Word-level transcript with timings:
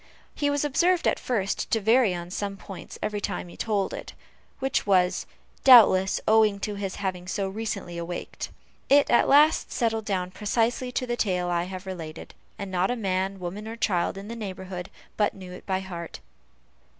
He 0.33 0.49
was 0.49 0.65
observed, 0.65 1.07
at 1.07 1.19
first, 1.19 1.69
to 1.69 1.79
vary 1.79 2.11
on 2.15 2.31
some 2.31 2.57
points 2.57 2.97
every 3.03 3.21
time 3.21 3.49
he 3.49 3.55
told 3.55 3.93
it, 3.93 4.13
which 4.57 4.87
was, 4.87 5.27
doubtless, 5.63 6.19
owing 6.27 6.59
to 6.61 6.73
his 6.73 6.95
having 6.95 7.27
so 7.27 7.47
recently 7.47 7.99
awaked. 7.99 8.49
It 8.89 9.11
at 9.11 9.29
last 9.29 9.71
settled 9.71 10.05
down 10.05 10.31
precisely 10.31 10.91
to 10.91 11.05
the 11.05 11.15
tale 11.15 11.49
I 11.51 11.65
have 11.65 11.85
related, 11.85 12.33
and 12.57 12.71
not 12.71 12.89
a 12.89 12.95
man, 12.95 13.37
woman, 13.39 13.67
or 13.67 13.75
child 13.75 14.17
in 14.17 14.27
the 14.27 14.35
neighborhood, 14.35 14.89
but 15.17 15.35
knew 15.35 15.51
it 15.51 15.67
by 15.67 15.81
heart. 15.81 16.19